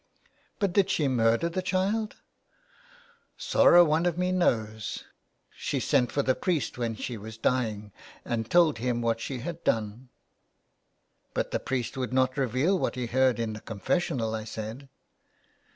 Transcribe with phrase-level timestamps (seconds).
[0.59, 2.15] ''"But, did she murder the child?"
[3.05, 5.03] *' Sorra wan of me knows.
[5.51, 7.91] She sent for the priest when she was dying,
[8.25, 10.09] and told him what she had done.""
[11.35, 14.89] But the priest would not reveal what he heard in the confessional," I said.